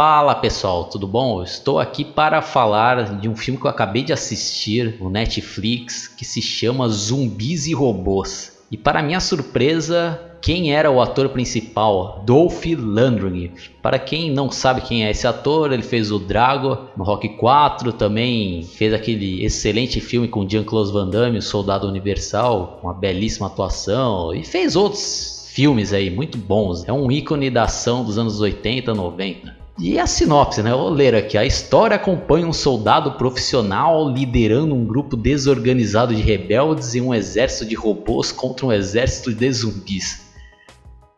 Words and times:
Fala 0.00 0.36
pessoal, 0.36 0.84
tudo 0.84 1.08
bom? 1.08 1.42
Estou 1.42 1.80
aqui 1.80 2.04
para 2.04 2.40
falar 2.40 3.18
de 3.18 3.28
um 3.28 3.34
filme 3.34 3.58
que 3.58 3.66
eu 3.66 3.70
acabei 3.70 4.04
de 4.04 4.12
assistir 4.12 4.96
no 5.00 5.10
Netflix 5.10 6.06
que 6.06 6.24
se 6.24 6.40
chama 6.40 6.88
Zumbis 6.88 7.66
e 7.66 7.74
Robôs. 7.74 8.64
E 8.70 8.76
para 8.76 9.02
minha 9.02 9.18
surpresa, 9.18 10.36
quem 10.40 10.72
era 10.72 10.88
o 10.88 11.02
ator 11.02 11.30
principal? 11.30 12.22
Dolph 12.24 12.64
Lundgren. 12.64 13.50
Para 13.82 13.98
quem 13.98 14.30
não 14.30 14.52
sabe 14.52 14.82
quem 14.82 15.04
é 15.04 15.10
esse 15.10 15.26
ator, 15.26 15.72
ele 15.72 15.82
fez 15.82 16.12
o 16.12 16.20
Drago 16.20 16.78
no 16.96 17.02
Rock 17.02 17.30
4, 17.30 17.92
também 17.92 18.62
fez 18.62 18.94
aquele 18.94 19.44
excelente 19.44 20.00
filme 20.00 20.28
com 20.28 20.48
Jean-Claude 20.48 20.92
Van 20.92 21.10
Damme, 21.10 21.38
o 21.38 21.42
Soldado 21.42 21.88
Universal, 21.88 22.78
uma 22.84 22.94
belíssima 22.94 23.48
atuação, 23.48 24.32
e 24.32 24.44
fez 24.44 24.76
outros 24.76 25.50
filmes 25.52 25.92
aí 25.92 26.08
muito 26.08 26.38
bons. 26.38 26.86
É 26.86 26.92
um 26.92 27.10
ícone 27.10 27.50
da 27.50 27.64
ação 27.64 28.04
dos 28.04 28.16
anos 28.16 28.40
80, 28.40 28.94
90. 28.94 29.57
E 29.80 29.96
a 29.96 30.08
sinopse, 30.08 30.60
né? 30.60 30.72
vou 30.72 30.88
ler 30.88 31.14
aqui. 31.14 31.38
A 31.38 31.44
história 31.44 31.94
acompanha 31.94 32.46
um 32.46 32.52
soldado 32.52 33.12
profissional 33.12 34.10
liderando 34.10 34.74
um 34.74 34.84
grupo 34.84 35.16
desorganizado 35.16 36.12
de 36.14 36.20
rebeldes 36.20 36.96
e 36.96 37.00
um 37.00 37.14
exército 37.14 37.64
de 37.64 37.76
robôs 37.76 38.32
contra 38.32 38.66
um 38.66 38.72
exército 38.72 39.32
de 39.32 39.52
zumbis. 39.52 40.32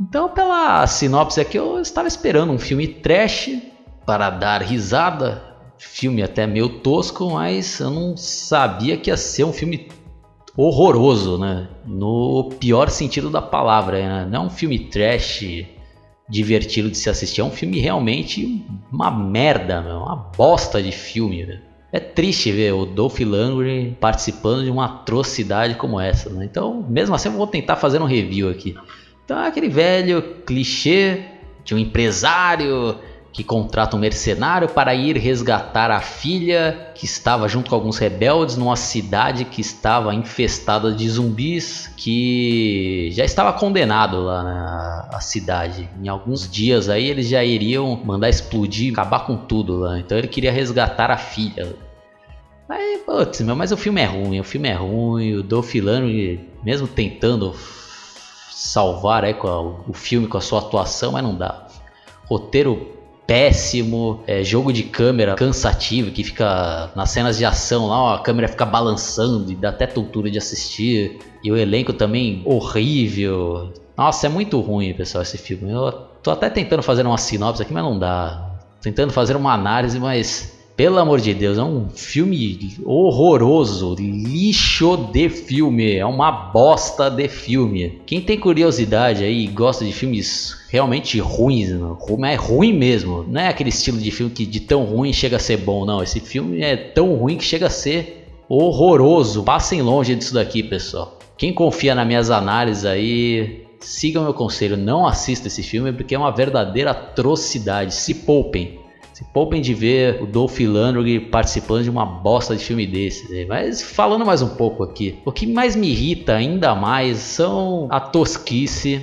Então, 0.00 0.30
pela 0.30 0.86
sinopse 0.86 1.38
aqui, 1.38 1.58
eu 1.58 1.80
estava 1.80 2.08
esperando 2.08 2.50
um 2.50 2.58
filme 2.58 2.88
trash 2.88 3.50
para 4.06 4.30
dar 4.30 4.62
risada, 4.62 5.42
filme 5.78 6.22
até 6.22 6.46
meio 6.46 6.80
tosco, 6.80 7.30
mas 7.32 7.80
eu 7.80 7.90
não 7.90 8.16
sabia 8.16 8.96
que 8.96 9.10
ia 9.10 9.16
ser 9.18 9.44
um 9.44 9.52
filme 9.52 9.88
horroroso, 10.56 11.36
né? 11.36 11.68
No 11.84 12.50
pior 12.58 12.88
sentido 12.88 13.28
da 13.28 13.42
palavra, 13.42 13.98
né? 13.98 14.28
não 14.30 14.44
é 14.44 14.46
um 14.46 14.50
filme 14.50 14.78
trash 14.78 15.66
divertido 16.28 16.90
de 16.90 16.96
se 16.96 17.08
assistir, 17.08 17.40
é 17.40 17.44
um 17.44 17.50
filme 17.50 17.78
realmente 17.78 18.64
uma 18.92 19.10
merda, 19.10 19.80
meu, 19.80 19.98
uma 19.98 20.16
bosta 20.16 20.82
de 20.82 20.92
filme. 20.92 21.60
É 21.92 22.00
triste 22.00 22.50
ver 22.50 22.72
o 22.72 22.84
Dolph 22.84 23.20
Lundgren 23.20 23.96
participando 24.00 24.64
de 24.64 24.70
uma 24.70 24.86
atrocidade 24.86 25.76
como 25.76 26.00
essa, 26.00 26.28
né? 26.30 26.44
Então, 26.44 26.84
mesmo 26.88 27.14
assim, 27.14 27.28
eu 27.28 27.34
vou 27.34 27.46
tentar 27.46 27.76
fazer 27.76 28.00
um 28.00 28.06
review 28.06 28.50
aqui. 28.50 28.74
Então 29.24 29.38
é 29.40 29.48
aquele 29.48 29.68
velho 29.68 30.22
clichê 30.44 31.24
de 31.64 31.74
um 31.74 31.78
empresário 31.78 32.96
que 33.36 33.44
contrata 33.44 33.94
um 33.94 33.98
mercenário 33.98 34.66
para 34.66 34.94
ir 34.94 35.18
resgatar 35.18 35.90
a 35.90 36.00
filha 36.00 36.90
que 36.94 37.04
estava 37.04 37.46
junto 37.46 37.68
com 37.68 37.74
alguns 37.74 37.98
rebeldes 37.98 38.56
numa 38.56 38.76
cidade 38.76 39.44
que 39.44 39.60
estava 39.60 40.14
infestada 40.14 40.90
de 40.90 41.06
zumbis, 41.06 41.92
que 41.98 43.10
já 43.12 43.26
estava 43.26 43.52
condenado 43.52 44.22
lá 44.22 45.06
na 45.12 45.20
cidade. 45.20 45.86
Em 46.02 46.08
alguns 46.08 46.50
dias 46.50 46.88
aí 46.88 47.10
eles 47.10 47.28
já 47.28 47.44
iriam 47.44 48.00
mandar 48.02 48.30
explodir, 48.30 48.94
acabar 48.94 49.26
com 49.26 49.36
tudo 49.36 49.76
lá. 49.76 49.98
Então 49.98 50.16
ele 50.16 50.28
queria 50.28 50.50
resgatar 50.50 51.10
a 51.10 51.18
filha. 51.18 51.76
Aí, 52.66 53.02
putz, 53.04 53.42
meu, 53.42 53.54
mas 53.54 53.70
o 53.70 53.76
filme 53.76 54.00
é 54.00 54.06
ruim, 54.06 54.40
o 54.40 54.44
filme 54.44 54.70
é 54.70 54.74
ruim, 54.74 55.34
o 55.34 55.42
Dolph 55.42 55.74
Lundgren, 55.74 56.40
mesmo 56.64 56.88
tentando 56.88 57.54
salvar 58.50 59.26
aí 59.26 59.36
a, 59.38 59.60
o 59.60 59.92
filme 59.92 60.26
com 60.26 60.38
a 60.38 60.40
sua 60.40 60.60
atuação, 60.60 61.12
mas 61.12 61.22
não 61.22 61.34
dá. 61.34 61.66
Roteiro 62.24 62.96
péssimo, 63.26 64.22
é, 64.26 64.42
jogo 64.44 64.72
de 64.72 64.84
câmera 64.84 65.34
cansativo, 65.34 66.10
que 66.10 66.22
fica 66.22 66.90
nas 66.94 67.10
cenas 67.10 67.36
de 67.36 67.44
ação 67.44 67.88
lá, 67.88 68.00
ó, 68.00 68.14
a 68.14 68.20
câmera 68.20 68.46
fica 68.46 68.64
balançando 68.64 69.50
e 69.50 69.56
dá 69.56 69.70
até 69.70 69.86
tontura 69.86 70.30
de 70.30 70.38
assistir. 70.38 71.18
E 71.42 71.50
o 71.50 71.56
elenco 71.56 71.92
também 71.92 72.42
horrível. 72.44 73.72
Nossa, 73.96 74.26
é 74.26 74.30
muito 74.30 74.60
ruim, 74.60 74.94
pessoal, 74.94 75.22
esse 75.22 75.38
filme. 75.38 75.70
Eu 75.70 75.92
tô 76.22 76.30
até 76.30 76.48
tentando 76.48 76.82
fazer 76.82 77.06
uma 77.06 77.18
sinopse 77.18 77.62
aqui, 77.62 77.72
mas 77.72 77.82
não 77.82 77.98
dá. 77.98 78.50
Tentando 78.80 79.12
fazer 79.12 79.36
uma 79.36 79.52
análise, 79.52 79.98
mas 79.98 80.55
pelo 80.76 80.98
amor 80.98 81.20
de 81.20 81.32
Deus, 81.32 81.56
é 81.56 81.62
um 81.62 81.88
filme 81.88 82.76
horroroso, 82.84 83.96
lixo 83.98 85.08
de 85.10 85.30
filme, 85.30 85.96
é 85.96 86.04
uma 86.04 86.30
bosta 86.30 87.10
de 87.10 87.28
filme. 87.28 88.02
Quem 88.04 88.20
tem 88.20 88.38
curiosidade 88.38 89.24
aí 89.24 89.44
e 89.44 89.46
gosta 89.46 89.86
de 89.86 89.92
filmes 89.92 90.54
realmente 90.68 91.18
ruins, 91.18 91.70
é 91.70 92.34
ruim 92.34 92.74
mesmo, 92.74 93.24
não 93.26 93.40
é 93.40 93.48
aquele 93.48 93.70
estilo 93.70 93.98
de 93.98 94.10
filme 94.10 94.30
que 94.30 94.44
de 94.44 94.60
tão 94.60 94.84
ruim 94.84 95.14
chega 95.14 95.36
a 95.36 95.40
ser 95.40 95.56
bom, 95.56 95.86
não. 95.86 96.02
Esse 96.02 96.20
filme 96.20 96.60
é 96.60 96.76
tão 96.76 97.14
ruim 97.14 97.38
que 97.38 97.44
chega 97.44 97.68
a 97.68 97.70
ser 97.70 98.26
horroroso. 98.46 99.42
Passem 99.42 99.80
longe 99.80 100.14
disso 100.14 100.34
daqui, 100.34 100.62
pessoal. 100.62 101.18
Quem 101.38 101.54
confia 101.54 101.94
nas 101.94 102.06
minhas 102.06 102.30
análises 102.30 102.84
aí, 102.84 103.64
siga 103.80 104.20
o 104.20 104.24
meu 104.24 104.34
conselho, 104.34 104.76
não 104.76 105.06
assista 105.06 105.48
esse 105.48 105.62
filme 105.62 105.90
porque 105.92 106.14
é 106.14 106.18
uma 106.18 106.32
verdadeira 106.32 106.90
atrocidade. 106.90 107.94
Se 107.94 108.12
poupem. 108.12 108.85
Se 109.16 109.24
poupem 109.24 109.62
de 109.62 109.72
ver 109.72 110.22
o 110.22 110.26
Dolph 110.26 110.60
Lundgren 110.60 111.30
participando 111.30 111.84
de 111.84 111.88
uma 111.88 112.04
bosta 112.04 112.54
de 112.54 112.62
filme 112.62 112.86
desse. 112.86 113.32
Né? 113.32 113.46
Mas 113.46 113.80
falando 113.80 114.26
mais 114.26 114.42
um 114.42 114.56
pouco 114.56 114.82
aqui, 114.82 115.18
o 115.24 115.32
que 115.32 115.46
mais 115.46 115.74
me 115.74 115.88
irrita 115.88 116.34
ainda 116.34 116.74
mais 116.74 117.16
são 117.16 117.88
a 117.90 117.98
tosquice 117.98 119.00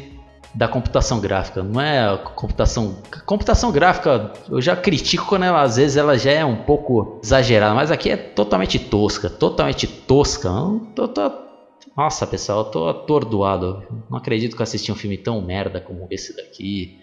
da 0.53 0.67
computação 0.67 1.19
gráfica. 1.19 1.63
Não 1.63 1.81
é 1.81 2.15
computação. 2.35 2.95
Computação 3.25 3.71
gráfica 3.71 4.31
eu 4.51 4.61
já 4.61 4.75
critico 4.75 5.25
quando 5.25 5.45
ela, 5.45 5.63
às 5.63 5.77
vezes 5.77 5.97
ela 5.97 6.15
já 6.15 6.29
é 6.29 6.45
um 6.45 6.57
pouco 6.57 7.19
exagerada, 7.23 7.73
mas 7.73 7.89
aqui 7.89 8.11
é 8.11 8.15
totalmente 8.15 8.77
tosca, 8.77 9.31
totalmente 9.31 9.87
tosca. 9.87 10.47
Tô, 10.93 11.07
tô, 11.07 11.31
nossa, 11.97 12.27
pessoal, 12.27 12.59
eu 12.59 12.65
tô 12.65 12.87
atordoado. 12.87 13.81
Não 14.11 14.19
acredito 14.19 14.55
que 14.55 14.61
eu 14.61 14.63
assisti 14.63 14.91
um 14.91 14.95
filme 14.95 15.17
tão 15.17 15.41
merda 15.41 15.81
como 15.81 16.05
esse 16.11 16.35
daqui 16.37 16.99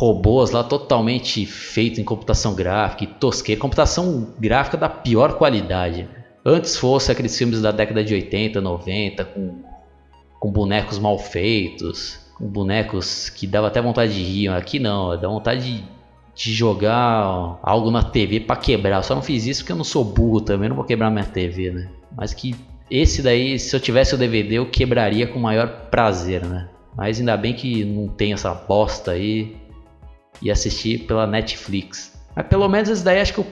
robôs 0.00 0.50
lá 0.50 0.64
totalmente 0.64 1.44
feito 1.44 2.00
em 2.00 2.04
computação 2.04 2.54
gráfica 2.54 3.04
e 3.04 3.06
tosqueira, 3.06 3.60
computação 3.60 4.28
gráfica 4.38 4.78
da 4.78 4.88
pior 4.88 5.34
qualidade. 5.34 6.08
Antes 6.42 6.74
fosse 6.74 7.12
aqueles 7.12 7.36
filmes 7.36 7.60
da 7.60 7.70
década 7.70 8.02
de 8.02 8.14
80, 8.14 8.62
90 8.62 9.24
com, 9.26 9.56
com 10.38 10.50
bonecos 10.50 10.98
mal 10.98 11.18
feitos, 11.18 12.18
com 12.34 12.46
bonecos 12.46 13.28
que 13.28 13.46
dava 13.46 13.66
até 13.66 13.82
vontade 13.82 14.14
de 14.14 14.22
rir. 14.22 14.48
Aqui 14.48 14.78
não, 14.78 15.20
dá 15.20 15.28
vontade 15.28 15.70
de, 15.70 15.84
de 16.34 16.54
jogar 16.54 17.58
algo 17.62 17.90
na 17.90 18.02
TV 18.02 18.40
para 18.40 18.56
quebrar. 18.56 18.96
Eu 18.96 19.02
só 19.02 19.14
não 19.14 19.20
fiz 19.20 19.44
isso 19.44 19.60
porque 19.60 19.72
eu 19.72 19.76
não 19.76 19.84
sou 19.84 20.02
burro 20.02 20.40
também, 20.40 20.70
não 20.70 20.76
vou 20.76 20.86
quebrar 20.86 21.10
minha 21.10 21.26
TV, 21.26 21.72
né? 21.72 21.90
Mas 22.16 22.32
que 22.32 22.54
esse 22.90 23.20
daí, 23.20 23.58
se 23.58 23.76
eu 23.76 23.80
tivesse 23.80 24.14
o 24.14 24.18
DVD, 24.18 24.54
eu 24.54 24.64
quebraria 24.64 25.26
com 25.26 25.38
o 25.38 25.42
maior 25.42 25.68
prazer, 25.90 26.42
né? 26.46 26.70
Mas 26.96 27.20
ainda 27.20 27.36
bem 27.36 27.52
que 27.52 27.84
não 27.84 28.08
tem 28.08 28.32
essa 28.32 28.54
bosta 28.54 29.10
aí 29.10 29.59
e 30.40 30.50
assistir 30.50 31.06
pela 31.06 31.26
Netflix. 31.26 32.18
Mas 32.34 32.46
pelo 32.46 32.68
menos 32.68 32.88
esse 32.88 33.04
daí 33.04 33.20
acho 33.20 33.34
que 33.34 33.40
o 33.40 33.46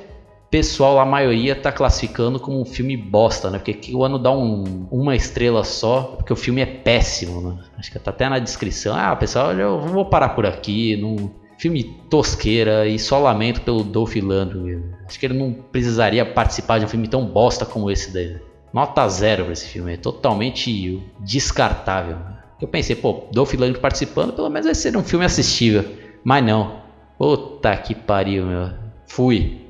pessoal, 0.50 0.98
a 0.98 1.04
maioria, 1.04 1.54
tá 1.54 1.70
classificando 1.70 2.40
como 2.40 2.60
um 2.60 2.64
filme 2.64 2.96
bosta, 2.96 3.50
né? 3.50 3.58
Porque 3.58 3.94
o 3.94 4.02
ano 4.04 4.18
dá 4.18 4.30
um, 4.30 4.86
uma 4.90 5.14
estrela 5.14 5.64
só, 5.64 6.14
porque 6.16 6.32
o 6.32 6.36
filme 6.36 6.60
é 6.60 6.66
péssimo, 6.66 7.40
né? 7.40 7.58
Acho 7.76 7.90
que 7.90 7.98
tá 7.98 8.10
até 8.10 8.28
na 8.28 8.38
descrição. 8.38 8.96
Ah, 8.96 9.14
pessoal, 9.14 9.52
eu 9.52 9.78
vou 9.80 10.06
parar 10.06 10.30
por 10.30 10.46
aqui. 10.46 10.96
Num 10.96 11.30
filme 11.58 11.84
tosqueira 12.08 12.86
e 12.86 12.98
só 12.98 13.18
lamento 13.18 13.60
pelo 13.62 13.82
Dolph 13.82 14.14
Lundgren. 14.14 14.84
Acho 15.06 15.18
que 15.18 15.26
ele 15.26 15.34
não 15.34 15.52
precisaria 15.52 16.24
participar 16.24 16.78
de 16.78 16.84
um 16.84 16.88
filme 16.88 17.08
tão 17.08 17.26
bosta 17.26 17.66
como 17.66 17.90
esse 17.90 18.12
daí. 18.12 18.36
Nota 18.72 19.08
zero 19.08 19.44
pra 19.44 19.52
esse 19.52 19.66
filme, 19.66 19.94
é 19.94 19.96
totalmente 19.96 21.02
descartável. 21.20 22.18
Eu 22.60 22.68
pensei, 22.68 22.94
pô, 22.94 23.24
Dolph 23.32 23.54
Lundgren 23.54 23.80
participando, 23.80 24.32
pelo 24.32 24.48
menos 24.48 24.66
vai 24.66 24.74
ser 24.74 24.96
um 24.96 25.02
filme 25.02 25.24
assistível. 25.24 25.84
Mas 26.24 26.44
não. 26.44 26.80
Puta 27.16 27.76
que 27.76 27.94
pariu, 27.94 28.46
meu. 28.46 28.70
Fui. 29.06 29.67